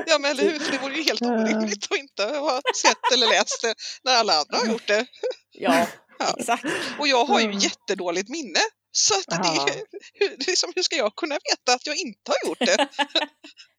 Ja 0.07 0.19
men 0.19 0.31
eller 0.31 0.43
hur, 0.43 0.59
för 0.59 0.73
det 0.73 0.79
vore 0.79 0.97
ju 0.97 1.03
helt 1.03 1.23
orimligt 1.23 1.85
att 1.91 1.99
inte 1.99 2.25
ha 2.25 2.61
sett 2.83 3.13
eller 3.15 3.27
läst 3.27 3.63
det 3.63 3.75
när 4.05 4.13
alla 4.17 4.33
andra 4.33 4.57
har 4.57 4.67
gjort 4.67 4.87
det. 4.87 5.07
Ja, 5.53 5.87
ja. 6.19 6.35
exakt. 6.39 6.65
Och 6.99 7.09
jag 7.09 7.25
har 7.25 7.41
ju 7.41 7.47
mm. 7.47 7.59
jättedåligt 7.59 8.29
minne. 8.29 8.61
Så 8.95 9.15
att 9.15 9.43
det, 9.43 9.85
hur, 10.15 10.37
liksom, 10.47 10.73
hur 10.75 10.83
ska 10.83 10.97
jag 10.97 11.17
kunna 11.17 11.35
veta 11.35 11.75
att 11.75 11.87
jag 11.87 11.97
inte 11.97 12.33
har 12.33 12.49
gjort 12.49 12.59
det? 12.59 12.89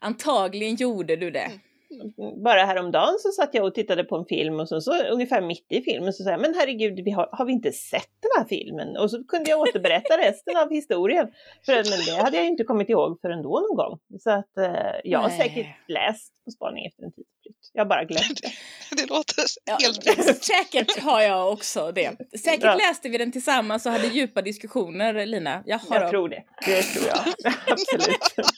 Antagligen 0.00 0.76
gjorde 0.76 1.16
du 1.16 1.30
det. 1.30 1.44
Mm 1.44 1.60
bara 2.44 2.64
häromdagen 2.64 3.18
så 3.18 3.30
satt 3.32 3.54
jag 3.54 3.64
och 3.64 3.74
tittade 3.74 4.04
på 4.04 4.16
en 4.16 4.24
film 4.24 4.60
och 4.60 4.68
så, 4.68 4.80
så 4.80 5.02
ungefär 5.04 5.40
mitt 5.40 5.66
i 5.68 5.82
filmen 5.82 6.12
så 6.12 6.24
sa 6.24 6.30
jag, 6.30 6.40
men 6.40 6.54
herregud, 6.54 7.04
vi 7.04 7.10
har, 7.10 7.28
har 7.32 7.44
vi 7.44 7.52
inte 7.52 7.72
sett 7.72 8.10
den 8.20 8.30
här 8.38 8.44
filmen? 8.48 8.96
Och 8.96 9.10
så 9.10 9.24
kunde 9.24 9.50
jag 9.50 9.60
återberätta 9.60 10.16
resten 10.18 10.56
av 10.56 10.70
historien. 10.70 11.28
För 11.66 11.72
men 11.72 12.16
det 12.16 12.22
hade 12.22 12.36
jag 12.36 12.46
inte 12.46 12.64
kommit 12.64 12.88
ihåg 12.88 13.20
förrän 13.20 13.42
då 13.42 13.60
någon 13.68 13.76
gång. 13.76 13.98
Så 14.20 14.30
att 14.30 14.56
eh, 14.58 15.00
jag 15.04 15.18
har 15.18 15.30
säkert 15.30 15.66
läst 15.88 16.44
På 16.44 16.50
spaning 16.50 16.86
efter 16.86 17.02
en 17.02 17.12
tidsflytt. 17.12 17.70
Jag 17.72 17.84
har 17.84 17.88
bara 17.88 18.04
glömt 18.04 18.42
det. 18.42 18.50
det 18.96 19.10
låter 19.10 19.44
helt 19.82 20.06
ja, 20.16 20.34
Säkert 20.34 21.02
har 21.02 21.22
jag 21.22 21.52
också 21.52 21.92
det. 21.92 22.38
Säkert 22.38 22.64
ja. 22.64 22.74
läste 22.74 23.08
vi 23.08 23.18
den 23.18 23.32
tillsammans 23.32 23.86
och 23.86 23.92
hade 23.92 24.06
djupa 24.06 24.42
diskussioner, 24.42 25.26
Lina. 25.26 25.62
Jag, 25.66 25.78
har 25.78 26.00
jag 26.00 26.10
tror 26.10 26.28
det. 26.28 26.44
Det 26.66 26.82
tror 26.82 27.06
jag. 27.06 27.52
Absolut. 27.66 28.48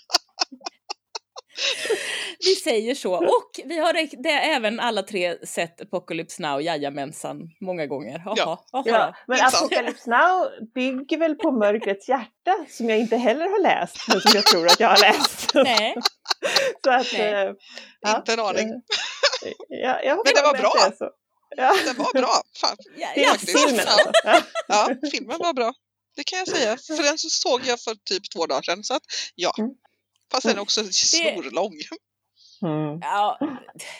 vi 2.38 2.54
säger 2.54 2.94
så. 2.94 3.14
Och 3.14 3.60
vi 3.64 3.78
har 3.78 4.22
det, 4.22 4.30
även 4.30 4.80
alla 4.80 5.02
tre 5.02 5.46
sett 5.46 5.80
Apocalypse 5.80 6.42
Now, 6.42 6.62
jajamensan, 6.62 7.36
många 7.60 7.86
gånger. 7.86 8.18
Aha, 8.18 8.34
ja. 8.36 8.64
Aha. 8.72 8.82
ja, 8.86 9.14
men 9.26 9.40
Apocalypse 9.40 10.10
Now 10.10 10.48
bygger 10.74 11.18
väl 11.18 11.34
på 11.34 11.50
Mörkrets 11.50 12.08
hjärta 12.08 12.66
som 12.68 12.88
jag 12.88 12.98
inte 12.98 13.16
heller 13.16 13.48
har 13.48 13.62
läst, 13.62 14.08
men 14.08 14.20
som 14.20 14.32
jag 14.34 14.44
tror 14.44 14.66
att 14.66 14.80
jag 14.80 14.88
har 14.88 15.00
läst. 15.00 15.54
Nej. 15.54 15.94
så 16.84 16.90
att, 16.90 17.12
Nej. 17.12 17.32
Äh, 17.32 17.52
ja, 18.00 18.16
inte 18.16 18.32
en 18.32 18.40
aning. 18.40 18.68
Ja, 19.68 20.02
jag 20.02 20.16
men 20.24 20.34
det 20.34 20.42
var 20.42 20.58
bra. 20.58 20.72
Det, 20.90 20.96
så. 20.96 21.10
Ja. 21.56 21.76
Den 21.84 21.96
var 21.96 22.12
bra. 22.12 22.42
Fan. 22.60 22.76
Ja, 22.96 23.08
ja, 23.16 23.34
filmen 23.38 23.86
alltså. 23.88 24.12
ja, 24.68 24.88
filmen 25.12 25.38
var 25.38 25.52
bra. 25.52 25.72
Det 26.16 26.24
kan 26.24 26.38
jag 26.38 26.48
säga. 26.48 26.76
För 26.76 27.02
den 27.02 27.18
så 27.18 27.28
såg 27.30 27.60
jag 27.66 27.80
för 27.80 27.94
typ 27.94 28.30
två 28.34 28.46
dagar 28.46 28.62
sedan. 28.62 28.84
Så 28.84 28.94
att 28.94 29.02
ja, 29.34 29.52
mm. 29.58 29.70
Fast 30.30 30.46
den 30.46 30.56
är 30.56 30.60
också 30.60 30.84
snorlång. 30.84 31.72
Mm. 32.62 32.98
Ja, 33.02 33.38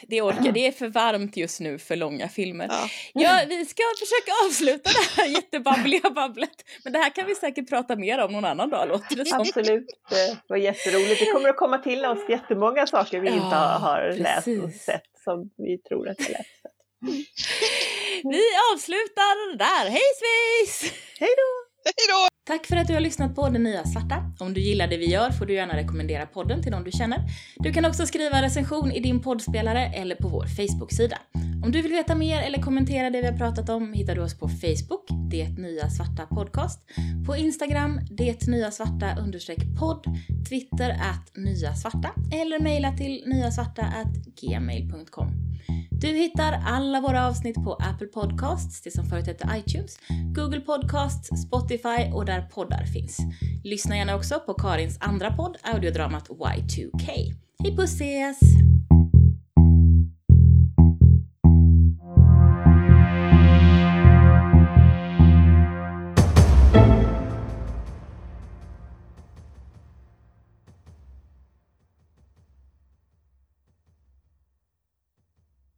det 0.03 0.23
orkar. 0.23 0.53
Det 0.53 0.67
är 0.67 0.73
för 0.73 0.89
varmt 0.89 1.37
just 1.37 1.61
nu 1.61 1.79
för 1.79 1.97
långa 1.97 2.29
filmer. 2.29 2.69
Ja. 2.71 2.89
ja. 3.15 3.41
vi 3.49 3.67
ska 3.67 3.83
försöka 3.99 4.33
avsluta 4.47 4.91
det 4.91 5.23
här 5.23 5.29
jättebabbliga 5.29 6.11
babblet. 6.11 6.65
Men 6.85 6.93
det 6.93 6.99
här 6.99 7.11
kan 7.11 7.27
vi 7.27 7.35
säkert 7.35 7.69
prata 7.69 7.97
mer 7.97 8.19
om 8.19 8.33
någon 8.33 8.45
annan 8.45 8.71
dag, 8.71 8.89
låter 8.89 9.17
det 9.17 9.27
som. 9.27 9.41
Absolut, 9.41 9.87
det 10.11 10.41
var 10.49 10.57
jätteroligt. 10.57 11.21
Det 11.21 11.33
kommer 11.33 11.49
att 11.49 11.57
komma 11.57 11.79
till 11.79 12.05
oss 12.05 12.19
jättemånga 12.29 12.87
saker 12.87 13.21
vi 13.21 13.29
ja, 13.29 13.35
inte 13.35 13.57
har 13.57 14.17
precis. 14.19 14.23
läst 14.23 14.65
och 14.65 14.81
sett 14.81 15.11
som 15.25 15.51
vi 15.57 15.79
tror 15.79 16.09
att 16.09 16.21
vi 16.21 16.25
har 16.25 16.31
läst. 16.33 17.27
Vi 18.23 18.43
avslutar 18.73 19.57
där. 19.57 19.91
Hej 19.91 20.11
svejs! 20.21 20.93
Hej 21.21 21.31
då! 21.37 21.51
Hej 21.85 22.07
då! 22.09 22.40
Tack 22.51 22.67
för 22.67 22.77
att 22.77 22.87
du 22.87 22.95
har 22.95 23.01
lyssnat 23.01 23.35
på 23.35 23.49
Den 23.49 23.63
Nya 23.63 23.85
Svarta. 23.85 24.33
Om 24.39 24.55
du 24.55 24.61
gillar 24.61 24.87
det 24.87 24.97
vi 24.97 25.11
gör 25.11 25.31
får 25.31 25.47
du 25.47 25.55
gärna 25.55 25.77
rekommendera 25.77 26.27
podden 26.27 26.63
till 26.63 26.73
de 26.73 26.85
du 26.85 26.91
känner. 26.93 27.19
Du 27.57 27.73
kan 27.73 27.85
också 27.85 28.07
skriva 28.07 28.43
recension 28.43 28.93
i 28.93 29.01
din 29.01 29.21
poddspelare 29.21 29.87
eller 29.87 30.15
på 30.15 30.29
vår 30.29 30.47
Facebook-sida. 30.47 31.19
Om 31.65 31.73
du 31.73 31.83
vill 31.83 31.93
veta 31.93 32.15
mer 32.15 32.43
eller 32.43 32.63
kommentera 32.63 33.11
det 33.11 33.21
vi 33.21 33.27
har 33.27 33.39
pratat 33.39 33.69
om 33.69 33.93
hittar 33.93 34.15
du 34.15 34.23
oss 34.23 34.39
på 34.39 34.49
Facebook, 34.49 35.09
Det 35.31 35.49
Nya 35.49 35.91
Svarta 35.91 36.27
Podcast, 36.27 36.81
på 37.27 37.37
Instagram, 37.37 38.01
Det 38.11 38.47
Nya 38.47 38.71
Svarta 38.71 39.17
podd, 39.79 40.05
Twitter 40.49 40.91
att 40.91 41.37
Nya 41.37 41.75
Svarta 41.75 42.11
eller 42.33 42.61
mejla 42.61 42.93
till 42.97 43.23
nyasvarta 43.27 43.85
gmail.com. 44.41 45.51
Du 46.01 46.09
hittar 46.09 46.63
alla 46.67 47.01
våra 47.01 47.27
avsnitt 47.27 47.55
på 47.55 47.75
Apple 47.75 48.07
Podcasts, 48.07 48.83
det 48.83 48.91
som 48.91 49.05
förut 49.05 49.27
hette 49.27 49.49
iTunes, 49.57 49.99
Google 50.35 50.61
Podcasts, 50.61 51.43
Spotify 51.43 52.13
och 52.13 52.25
där 52.25 52.40
där 52.41 52.49
poddar 52.49 52.85
finns. 52.85 53.19
Lyssna 53.65 53.97
gärna 53.97 54.17
också 54.17 54.41
på 54.41 54.55
Karins 54.55 54.99
andra 55.01 55.31
podd, 55.31 55.57
audiodramat 55.63 56.29
Y2K. 56.29 57.35
Hej 57.63 57.77
puss 57.77 57.95
ses! 57.95 58.39